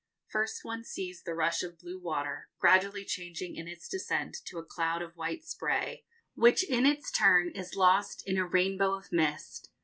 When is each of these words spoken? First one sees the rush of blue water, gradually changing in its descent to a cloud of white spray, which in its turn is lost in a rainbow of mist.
First 0.25 0.65
one 0.65 0.83
sees 0.83 1.21
the 1.21 1.35
rush 1.35 1.61
of 1.61 1.77
blue 1.77 1.99
water, 1.99 2.49
gradually 2.57 3.05
changing 3.05 3.55
in 3.55 3.67
its 3.67 3.87
descent 3.87 4.35
to 4.45 4.57
a 4.57 4.65
cloud 4.65 5.03
of 5.03 5.15
white 5.15 5.43
spray, 5.43 6.05
which 6.33 6.63
in 6.67 6.87
its 6.87 7.11
turn 7.11 7.51
is 7.51 7.75
lost 7.75 8.23
in 8.27 8.39
a 8.39 8.47
rainbow 8.47 8.95
of 8.95 9.11
mist. 9.11 9.69